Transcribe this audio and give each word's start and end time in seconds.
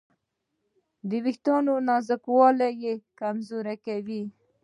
د 1.09 1.11
وېښتیانو 1.25 1.73
نازکوالی 1.89 2.69
یې 2.83 2.93
کمزوري 3.19 3.75
کوي. 3.85 4.23